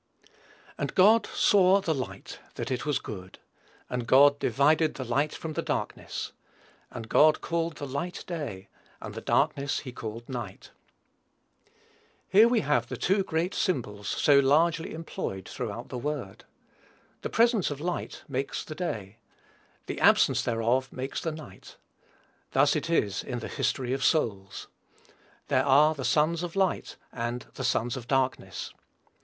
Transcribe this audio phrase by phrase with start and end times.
[0.79, 3.37] "And God saw the light, that it was good:
[3.87, 6.31] and God divided the light from the darkness.
[6.89, 8.67] And God called the light Day,
[8.99, 10.71] and the darkness he called Night."
[12.27, 16.45] Here we have the two great symbols so largely employed throughout the Word.
[17.21, 19.17] The presence of light makes the day;
[19.85, 21.75] the absence thereof makes the night.
[22.53, 24.67] Thus it is in the history of souls.
[25.47, 28.73] There are "the sons of light" and "the sons of darkness."